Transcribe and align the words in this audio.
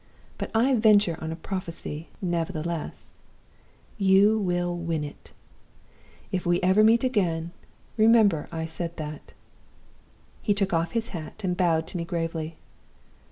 But 0.39 0.49
I 0.55 0.73
venture 0.73 1.15
on 1.21 1.31
a 1.31 1.35
prophecy, 1.35 2.09
nevertheless 2.23 3.13
you 3.99 4.39
will 4.39 4.75
win 4.75 5.03
it! 5.03 5.31
If 6.31 6.43
we 6.43 6.59
ever 6.63 6.83
meet 6.83 7.03
again, 7.03 7.51
remember 7.97 8.47
I 8.51 8.65
said 8.65 8.97
that.' 8.97 9.31
He 10.41 10.55
took 10.55 10.73
off 10.73 10.93
his 10.93 11.09
hat, 11.09 11.43
and 11.43 11.55
bowed 11.55 11.85
to 11.85 11.97
me 11.97 12.03
gravely. 12.05 12.57